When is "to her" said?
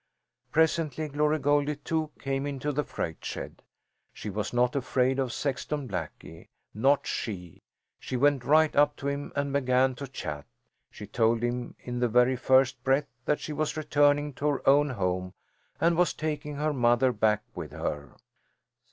14.33-14.67